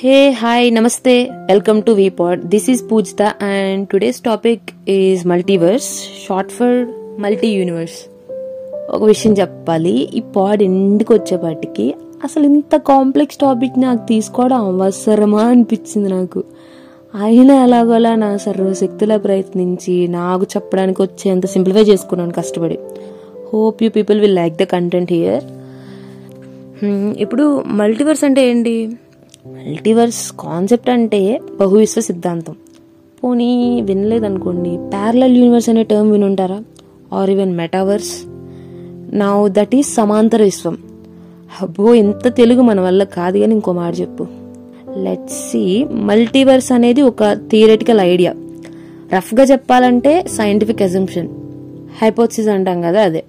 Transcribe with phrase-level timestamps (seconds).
[0.00, 1.12] Hey, hi, namaste.
[1.48, 2.40] Welcome to VPod.
[2.54, 4.58] This is Poojitha and today's topic
[4.94, 5.86] is multiverse,
[6.24, 6.68] short for
[7.20, 7.96] multi universe
[8.90, 10.08] ఒక విషయం చెప్పాలి.
[10.14, 16.44] ఈ పాడ్ ఎందుకు వచ్చేపాటికి అసలు ఇంత కాంప్లెక్స్ టాపిక్ నాకు తీసుకోవడం అవసరమా అనిపించింది నాకు.
[17.22, 22.78] అయినా ఎలాగోలా నా సర్వశక్తుల ప్రయత్నించి నాకు చెప్పడానికి వచ్చేంత సింప్లిఫై చేసుకున్నాను కష్టపడి.
[23.52, 25.44] Hope you people will like the content here
[27.18, 28.76] ఇప్పుడు మల్టీవర్స్ అంటే ఏంటి?
[29.54, 32.54] మల్టీవర్స్ కాన్సెప్ట్ అంటే బహువిశ్వ సిద్ధాంతం.
[33.24, 36.62] పోనీ వినలేదనుకోండి ప్యారలల్ యూనివర్స్ అనే టర్మ్ వినుంటారా?
[37.12, 38.24] ఆర్ ఈవెన్ మెటావర్స్
[39.16, 40.78] నా దట్ ఈస్ సమాంతర విశ్వం
[41.62, 44.26] అబ్బో ఇంత తెలుగు మన వల్ల కాదు కానీ ఇంకో మాట చెప్పు.
[44.96, 48.34] లెట్స్ సి మల్టీవర్స్ అనేది ఒక థియరటికల్ ఐడియా
[49.16, 51.28] రఫ్గా చెప్పాలంటే సైంటిఫిక్ అజంప్షన్
[52.02, 53.24] హైపోథసిస్ అంటాం కదా అదే.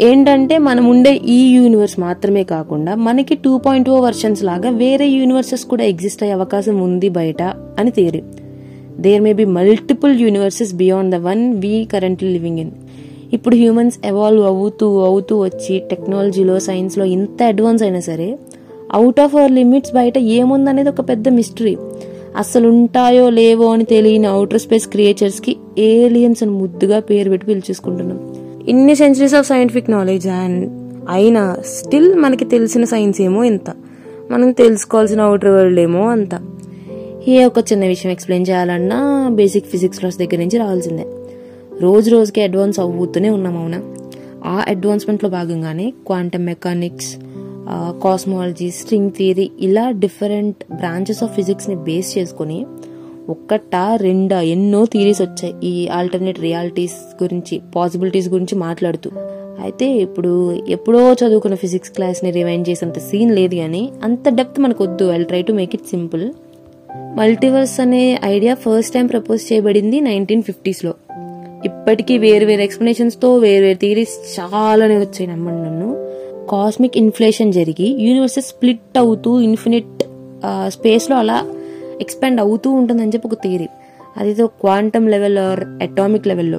[0.00, 5.64] ఏంటంటే మనం ఉండే ఈ యూనివర్స్ మాత్రమే కాకుండా మనకి టూ పాయింట్ ఓ వర్షన్స్ లాగా వేరే యూనివర్సెస్
[5.64, 7.42] కూడా ఎగ్జిస్ట్ అయ్యే అవకాశం ఉంది బయట
[7.78, 8.20] అని theory
[9.00, 12.72] there may be multiple universes beyond the one we currently living in
[13.32, 18.28] ఇప్పుడు హ్యూమన్స్ ఎవాల్వ్ అవుతూ అవుతూ వచ్చి టెక్నాలజీలో సైన్స్లో ఇంత అడ్వాన్స్ అయినా సరే
[18.92, 21.76] అవుట్ ఆఫ్ అవర్ లిమిట్స్ బయట ఏముందనేది ఒక పెద్ద మిస్టరీ
[22.36, 28.18] అసలు ఉంటాయో లేవో అని తెలియని అవుటర్ స్పేస్ క్రియేచర్స్కి ఏలియన్స్ అని ముద్దుగా పేరు పెట్టి పిలిచేసుకుంటున్నాం.
[28.68, 30.70] ఇన్ని centuries of scientific knowledge and
[31.08, 33.70] అయినా స్టిల్ మనకి తెలిసిన సైన్స్ ఏమో ఇంత.
[34.30, 36.40] మనం తెలుసుకోవాల్సిన అవుటర్ వరల్డ్ ఏమో అంత.
[37.28, 41.06] ఏ ఒక చిన్న విషయం ఎక్స్ప్లెయిన్ చేయాలన్నా బేసిక్ ఫిజిక్స్ క్లాస్ దగ్గర నుంచి రావాల్సిందే.
[41.80, 43.94] రోజు రోజుకి అడ్వాన్స్ అవుతూనే ఉన్నాం అవునా?
[44.44, 47.16] ఆ అడ్వాన్స్మెంట్లో భాగంగానే quantum mechanics
[48.04, 52.66] cosmology string theory ఇలా డిఫరెంట్ బ్రాంచెస్ ఆఫ్ ఫిజిక్స్ని బేస్ చేసుకొని
[53.28, 55.54] ఒక్కట రెండా ఎన్నో థియరీస్ వచ్చాయి.
[55.66, 59.10] ఈ ఆల్టర్నేట్ రియాలిటీస్ గురించి పాసిబిలిటీస్ గురించి మాట్లాడుతూ.
[59.62, 60.32] అయితే ఇప్పుడు
[60.68, 65.42] ఎప్పుడో చదువుకున్న ఫిజిక్స్ క్లాస్ని రివైండ్ చేసేంత సీన్ లేదు కానీ అంత డెప్త్ మనకు వద్దు I try
[65.42, 66.30] to make it simple
[67.16, 70.94] multiverse అనే ఐడియా ఫస్ట్ టైం ప్రపోజ్ చేయబడింది నైన్టీన్ ఫిఫ్టీస్లో
[71.64, 75.88] ఇప్పటికీ వేరు వేరు ఎక్స్ప్లెనేషన్స్తో వేరు వేరు థియరీస్ చాలానే వచ్చాయి నమ్మండి నన్ను.
[76.50, 80.04] కాస్మిక్ ఇన్ఫ్లేషన్ జరిగి యూనివర్సెస్ స్ప్లిట్ అవుతూ ఇన్ఫినిట్
[80.66, 81.38] స్పేస్లో అలా
[82.00, 83.68] ఎక్స్పాండ్ అవుతూ ఉంటుందని చెప్పి ఒక థియరీ
[84.16, 86.58] అది క్వాంటమ్ లెవెల్ ఆర్ అటామిక్ లెవెల్లో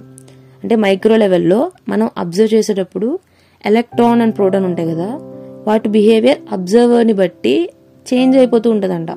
[0.63, 3.19] అంటే మైక్రో లెవెల్లో మనం అబ్జర్వ్ చేసేటప్పుడు
[3.65, 5.19] ఎలక్ట్రాన్ అండ్ ప్రోటాన్ ఉంటాయి కదా
[5.67, 7.69] వాటి బిహేవియర్ అబ్జర్వర్ని బట్టి
[8.13, 9.07] చేంజ్ అయిపోతూ ఉంటుందంట.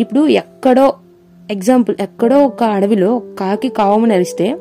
[0.00, 0.94] ఇప్పుడు ఎక్కడో
[1.50, 4.56] ఎగ్జాంపుల్ ఎక్కడో ఒక అడవిలో కాకి కావమని అరిస్తే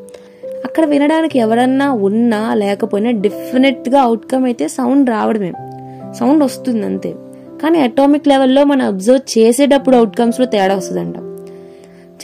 [0.66, 5.54] అక్కడ వినడానికి ఎవరన్నా ఉన్నా లేకపోయినా డెఫినెట్గా అవుట్కమ్ అయితే సౌండ్ రావడమే.
[6.14, 7.16] సౌండ్ వస్తుంది అంతే.
[7.62, 11.16] కానీ అటామిక్ లెవెల్లో మనం అబ్జర్వ్ చేసేటప్పుడు అవుట్కమ్స్లో తేడా వస్తుందంట.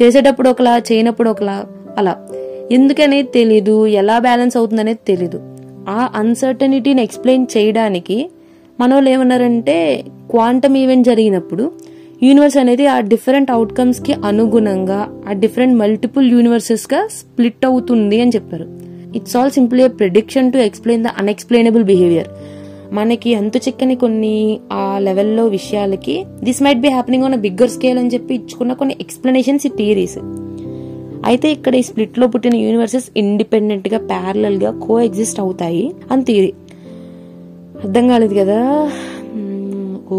[0.02, 1.66] చేసేటప్పుడు ఒకలా చేయనప్పుడు ఒకలా
[1.98, 2.28] అలా.
[2.72, 5.40] ఎందుకనేది తెలీదు ఎలా బ్యాలెన్స్ అవుతుందనేది తెలీదు.
[5.90, 8.30] ఆ అన్సర్టనిటీని ఎక్స్ప్లెయిన్ చేయడానికి
[8.80, 11.72] మన వాళ్ళు ఏమన్నారంటే క్వాంటమ్ ఈవెంట్ జరిగినప్పుడు
[12.24, 18.68] యూనివర్స్ అనేది ఆ డిఫరెంట్ అవుట్కమ్స్కి అనుగుణంగా ఆ డిఫరెంట్ మల్టిపుల్ యూనివర్సెస్గా స్ప్లిట్ అవుతుంది అని చెప్పారు.
[19.16, 22.28] It's all simply prediction to explain the unexplainable behaviour
[22.92, 24.36] మనకి అంతు చిక్కని కొన్ని
[24.72, 29.68] ఆ లెవెల్లో విషయాలకి this might be happening on bigger scale అని చెప్పి ఇచ్చుకున్న కొన్ని ఎక్స్ప్లెనేషన్స్
[29.68, 30.18] ఈ థియరీస్
[31.26, 34.00] అయితే ఇక్కడ ఈ స్ప్లిట్లో పుట్టిన యూనివర్సెస్ ఇండిపెండెంట్గా
[34.62, 36.52] గా కో ఎగ్జిస్ట్ అవుతాయి అని థియరీ
[37.84, 38.60] అర్థం కాలేదు కదా?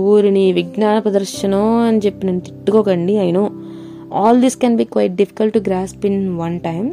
[0.02, 3.42] ఊరిని విజ్ఞాన ప్రదర్శనం అని చెప్పి నేను తిట్టుకోకండి I know
[4.14, 6.84] all this can be quite difficult to grasp in one time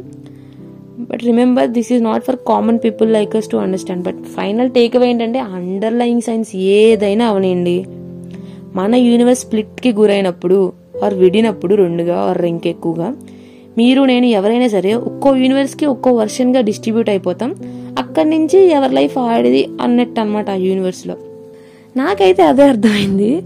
[1.00, 5.08] but remember this is not for common people like us to understand but final takeaway
[5.10, 7.84] ఏంటంటే అండర్లయింగ్ సైన్స్ ఏదైనా అవనండి
[8.74, 10.72] మన యూనివర్స్ స్ప్లిట్కి గురైనప్పుడు
[11.04, 13.16] are విడినప్పుడు రెండుగా are ఇంకెక్కువగా
[13.78, 17.54] మీరు నేను ఎవరైనా సరే ఒక్కో యూనివర్స్కి ఒక్కో వర్షన్గా డిస్ట్రిబ్యూట్ అయిపోతాం.
[17.98, 21.14] అక్కడి నుంచి ఎవరి లైఫ్ ఆడిది అన్నట్టు అనమాట ఆ యూనివర్స్లో
[21.96, 23.42] నాకైతే అదే అర్థమైంది.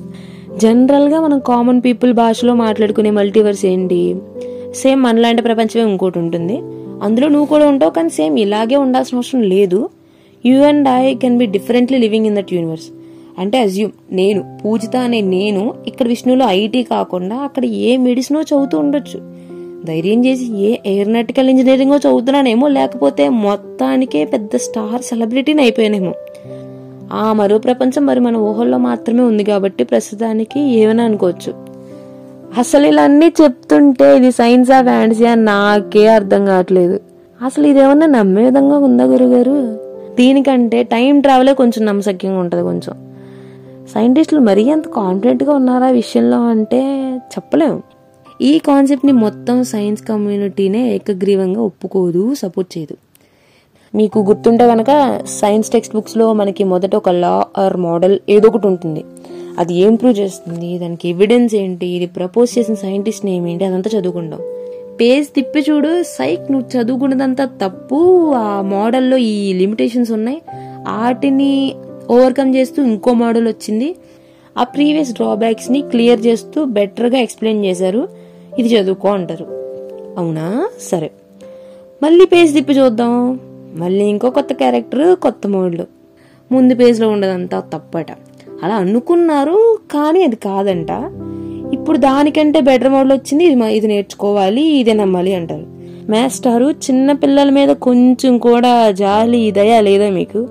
[0.57, 4.17] జనరల్గా మనం కామన్ పీపుల్ భాషలో మాట్లాడుకునే మల్టీవర్స్ ఏంటి?
[4.75, 6.57] సేమ్ మనలాంటి ప్రపంచమే ఇంకోటి ఉంటుంది.
[7.05, 9.89] అందులో నువ్వు కూడా ఉంటావు కానీ సేమ్ ఇలాగే ఉండాల్సిన అవసరం లేదు.
[10.47, 12.85] You and I can be differently living in that universe
[13.39, 19.35] అంటే అజ్యూమ్ నేను పూజిత అనే నేను ఇక్కడ విష్ణులో ఐటీ కాకుండా అక్కడ ఏ మెడిసినో చదువుతూ ఉండొచ్చు.
[19.85, 26.15] ధైర్యం చేసి ఏ ఎయిర్నాటికల్ ఇంజనీరింగో చదువుతున్నానేమో లేకపోతే మొత్తానికే పెద్ద స్టార్ సెలబ్రిటీని అయిపోయానేమో.
[27.13, 31.64] ఆ మరో ప్రపంచం మరి మన ఊహల్లో మాత్రమే ఉంది కాబట్టి ప్రస్తుతానికి ఏమైనా అనుకోవచ్చు.
[32.59, 37.01] అసలు ఇలా అన్నీ చెప్తుంటే ఇది సైన్స్ ఆ ఫ్యాంటసీ అని నాకే అర్థం కావట్లేదు.
[37.43, 39.79] అసలు ఇదేమన్నా నమ్మే విధంగా ఉందా గురుగారు?
[40.15, 42.95] దీనికంటే టైం ట్రావెలే కొంచెం నమ్మసక్యంగా ఉంటుంది కొంచెం.
[43.95, 46.83] సైంటిస్టులు మరీ అంత కాన్ఫిడెంట్గా ఉన్నారా విషయంలో అంటే
[47.17, 47.83] చెప్పలేము
[48.41, 52.97] ఈ కాన్సెప్ట్ని మొత్తం సైన్స్ కమ్యూనిటీనే ఏకగ్రీవంగా ఒప్పుకోదు సపోర్ట్ చేయదు.
[53.95, 59.05] మీకు గుర్తుంటే కనుక సైన్స్ టెక్స్ట్ బుక్స్లో మనకి మొదట ఒక లా ఆర్ మోడల్ ఏదో ఒకటి ఉంటుంది.
[59.59, 60.79] అది ఏం ప్రూవ్ చేస్తుంది?
[60.79, 61.87] దానికి ఎవిడెన్స్ ఏంటి?
[61.87, 63.65] ఇది ప్రపోజ్ చేసిన సైంటిస్ట్ నేమ్ ఏంటి?
[63.65, 64.41] అదంతా చదువుకుంటాం.
[65.01, 68.33] పేజ్ తిప్పి చూడు సైక్ నువ్వు చదువుకున్నదంతా తప్పు.
[68.33, 70.43] ఆ మోడల్లో ఈ లిమిటేషన్స్ ఉన్నాయి.
[70.51, 71.75] వాటిని
[72.11, 73.97] ఓవర్కమ్ చేస్తూ ఇంకో మోడల్ వచ్చింది.
[74.59, 78.09] ఆ ప్రీవియస్ డ్రాబ్యాక్స్ని క్లియర్ చేస్తూ బెటర్గా ఎక్స్ప్లెయిన్ చేశారు.
[78.59, 79.45] ఇది చదువుకో అంటారు.
[80.19, 80.71] అవునా?
[80.81, 81.11] సరే.
[82.03, 83.41] మళ్ళీ పేజ్ తిప్పి చూద్దాం.
[83.75, 85.87] మళ్ళీ ఇంకో కొత్త క్యారెక్టర్ కొత్త మోడల్
[86.53, 88.07] ముందు పేజ్లో ఉండదంతా తప్పట.
[88.63, 91.13] అలా అనుకున్నారు కానీ అది కాదంట.
[91.73, 95.67] ఇప్పుడు దానికంటే బెటర్ మోడల్ వచ్చింది ఇది ఇది నేర్చుకోవాలి ఇదే నమ్మాలి అంటారు.
[96.11, 100.49] మాస్టారు చిన్న పిల్లల మీద కొంచెం కూడా జాలి దయ లేదా మీకు?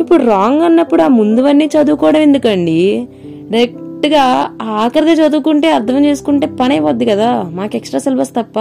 [0.00, 3.08] ఇప్పుడు రాంగ్ అన్నప్పుడు ఆ ముందువన్నీ చదువుకోవడం ఎందుకండి?
[3.50, 7.42] డైరెక్ట్గా ఆఖరిది చదువుకుంటే అర్థం చేసుకుంటే పని అయిపోద్ది కదా?
[7.52, 8.58] మాకు ఎక్స్ట్రా సిలబస్ తప్ప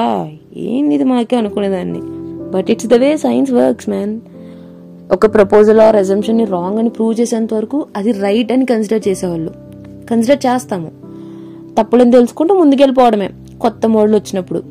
[0.57, 1.99] ఏంది ఇది మాకే అనుకునేదాన్ని?
[2.51, 4.19] But it's the way science works man
[5.11, 9.53] ఒక ప్రపోజల్ ఆ రెజంప్షన్ని రాంగ్ అని ప్రూవ్ చేసేంత వరకు అది రైట్ అని కన్సిడర్ చేసేవాళ్ళు.
[10.09, 10.91] కన్సిడర్ చేస్తాము.
[11.79, 13.29] తప్పులను తెలుసుకుంటూ ముందుకెళ్ళిపోవడమే.
[13.61, 14.63] కొత్త మోడల్ వచ్చినప్పుడు.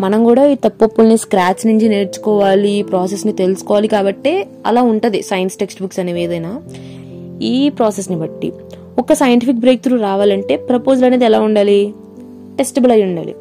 [0.00, 5.22] మనం కూడా ఈ తప్పొప్పుల్ని స్క్రాచ్ నుంచి నేర్చుకోవాలి ఈ ప్రాసెస్ని తెలుసుకోవాలి కాబట్టే అలా ఉంటుంది.
[5.22, 6.62] సైన్స్ టెక్స్ట్ బుక్స్ అనేవి ఏదైనా.
[7.42, 8.52] ఈ ప్రాసెస్ని బట్టి.
[8.98, 11.94] ఒక సైంటిఫిక్ బ్రేక్ త్రూ రావాలంటే ప్రపోజల్ అనేది ఎలా ఉండాలి?
[12.58, 13.34] టెస్టబుల్ అయి ఉండాలి.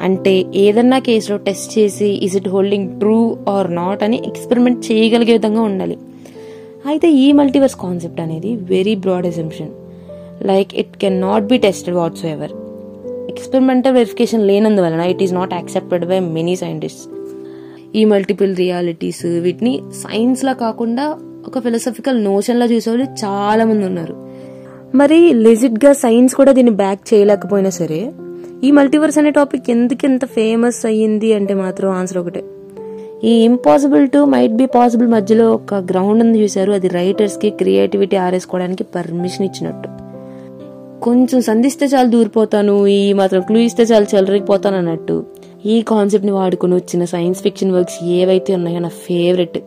[0.00, 5.62] అంటే ఏదన్నా కేసులో టెస్ట్ చేసి is it holding true or not అని ఎక్స్పెరిమెంట్ చేయగలిగే విధంగా
[5.62, 5.98] ఉండాలి.
[6.86, 9.68] అయితే ఈ మల్టీవర్స్ కాన్సెప్ట్ అనేది very broad assumption
[10.42, 12.50] like it can not be tested whatsoever
[13.28, 17.10] experimental verification లేనందువలన it is not accepted by many scientist
[17.96, 21.16] ఈ మల్టిపుల్ రియాలిటీస్ వీటిని సైన్స్లా కాకుండా
[21.46, 24.14] ఒక ఫిలసఫికల్ నోషన్లా చూసేవాళ్ళు చాలా మంది ఉన్నారు.
[24.94, 28.10] మరి లిజిట్గా సైన్స్ కూడా దీన్ని బ్యాక్ చేయలేకపోయినా సరే
[28.64, 32.44] ఈ మల్టీవర్స్ అనే టాపిక్ ఎందుకు ఎంత ఫేమస్ అయ్యింది అంటే మాత్రం ఆన్సర్ ఒకటే.
[33.24, 36.72] ఈ impossible to might be possible మధ్యలో ఒక గ్రౌండ్ ఉంది చూశారు.
[36.72, 39.88] అది రైటర్స్కి క్రియేటివిటీ ఆరేసుకోవడానికి పర్మిషన్ ఇచ్చినట్టు.
[41.02, 45.26] కొంచెం సంధిస్తే చాలు దూరిపోతాను ఈ మాత్రం క్లూ ఇస్తే చాలు చెలరిగిపోతాను అన్నట్టు.
[45.66, 49.58] ఈ కాన్సెప్ట్ని వాడుకొని వచ్చిన సైన్స్ ఫిక్షన్ వర్క్స్ ఏవైతే ఉన్నాయో నా ఫేవరెట్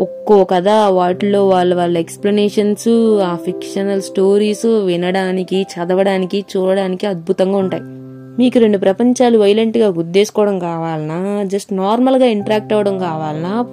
[0.00, 7.82] ఒక్కో కథ వాటిలో వాళ్ళ వాళ్ళ ఎక్స్ప్లెనేషన్స్ ఆ ఫిక్షనల్ స్టోరీస్ వినడానికి చదవడానికి చూడడానికి అద్భుతంగా ఉంటాయి.
[8.38, 11.42] మీకు రెండు ప్రపంచాలు వైలెంట్గా గుద్దేసుకోవడం కావాలనా?
[11.42, 13.66] జస్ట్ నార్మల్గా ఇంటరాక్ట్ అవ్వడం కావాలనా?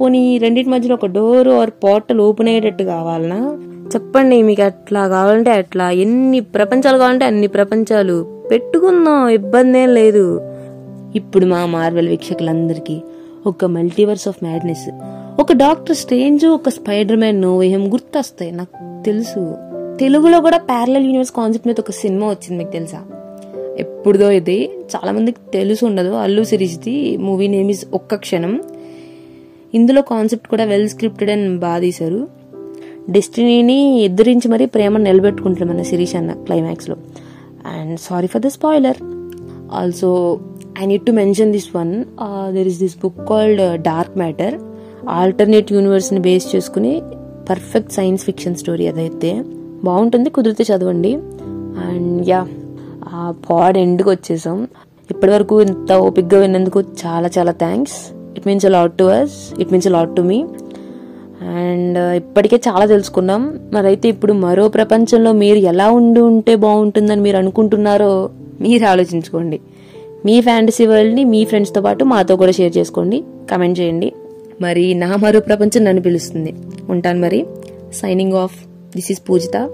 [0.00, 3.58] పోనీ ఈ రెండింటి మధ్యలో ఒక డోర్ ఆర్ పోర్టల్ ఓపెన్ అయ్యేటట్టు కావాలనా?
[3.94, 5.90] చెప్పండి మీకు అట్లా కావాలంటే అట్లా.
[5.90, 8.42] ఎన్ని ప్రపంచాలు కావాలంటే అన్ని ప్రపంచాలు.
[8.50, 10.40] పెట్టుకుందాం ఇబ్బంది ఏం లేదు.
[11.14, 13.00] ఇప్పుడు మా మార్వెల్ వీక్షకులందరికీ
[13.46, 14.90] ఒక మల్టీవర్స్ ఆఫ్ మ్యాడ్నెస్
[15.40, 19.54] ఒక డాక్టర్ స్ట్రేంజ్ ఒక స్పైడర్ మ్యాన్ నోవేహం గుర్తొస్తాయి నాకు తెలుసు.
[20.00, 22.98] తెలుగులో కూడా ప్యారలల్ యూనివర్స్ కాన్సెప్ట్ మీద ఒక సినిమా వచ్చింది మీకు తెలుసా?
[23.80, 24.58] ఎప్పుడుదో ఇది.
[24.96, 26.08] చాలామందికి తెలుసు ఉండదు.
[26.08, 28.60] అల్లు సిరీస్ది మూవీ నేమ్ ఇస్ ఒక్క క్షణం.
[29.74, 32.28] ఇందులో కాన్సెప్ట్ కూడా వెల్ స్క్రిప్టెడ్ అని బాగా తీశారు.
[33.10, 36.96] డెస్టినీని ఎదిరించి మరీ ప్రేమ నిలబెట్టుకుంటాడు మన శిరీష్ అన్న క్లైమాక్స్లో
[37.66, 38.96] and sorry for the spoiler.
[39.72, 40.40] Also
[40.82, 42.04] I need to mention this one
[42.54, 44.54] there is this book called dark matter
[45.08, 47.02] alternate యూనివర్స్ని base చేసుకుని
[47.50, 49.44] పర్ఫెక్ట్ సైన్స్ ఫిక్షన్ స్టోరీ అదైతే.
[49.84, 51.14] బాగుంటుంది కుదిరితే చదవండి.
[51.86, 52.48] అండ్ యా
[53.08, 54.68] ఆ పాడ్ ఎండ్కి వచ్చేసాం.
[55.10, 59.86] ఇప్పటి వరకు ఇంత ఓపిక్గా విన్నందుకు చాలా చాలా thanks it means lot to us it means
[59.86, 60.44] lot to me
[61.42, 63.60] and ఇప్పటికే చాలా తెలుసుకున్నాం.
[63.72, 69.60] మరైతే ఇప్పుడు మరో ప్రపంచంలో మీరు ఎలా ఉండి ఉంటే బాగుంటుందని మీరు అనుకుంటున్నారో మీరు ఆలోచించుకోండి.
[70.24, 73.24] మీ ఫ్యాంటసీ వరల్డ్ని మీ ఫ్రెండ్స్తో పాటు మాతో కూడా షేర్ చేసుకోండి.
[73.50, 74.12] కమెంట్ చేయండి.
[74.60, 76.54] మరి నా మరో ప్రపంచం నన్ను పిలుస్తుంది.
[76.90, 77.46] ఉంటాను మరి.
[77.94, 78.56] Signing off
[78.96, 79.70] this is Poojitha